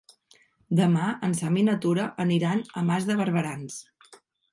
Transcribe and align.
Demà 0.77 1.09
en 1.27 1.35
Sam 1.39 1.59
i 1.63 1.65
na 1.67 1.75
Tura 1.83 2.05
aniran 2.25 2.63
a 2.81 2.83
Mas 2.87 3.07
de 3.11 3.19
Barberans. 3.21 3.77